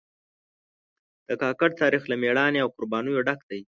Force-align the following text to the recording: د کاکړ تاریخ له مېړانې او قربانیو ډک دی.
د 1.27 1.29
کاکړ 1.41 1.69
تاریخ 1.81 2.03
له 2.07 2.15
مېړانې 2.21 2.59
او 2.61 2.69
قربانیو 2.75 3.25
ډک 3.27 3.39
دی. 3.49 3.59